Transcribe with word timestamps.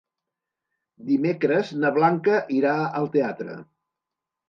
Dimecres 1.09 1.71
na 1.83 1.93
Blanca 1.99 2.43
irà 2.59 2.75
al 2.89 3.11
teatre. 3.19 3.63